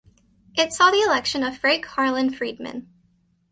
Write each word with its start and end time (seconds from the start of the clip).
It 0.57 0.73
saw 0.73 0.89
the 0.89 1.03
election 1.05 1.43
of 1.43 1.59
Frank 1.59 1.85
Harlan 1.85 2.31
Freedman. 2.31 2.87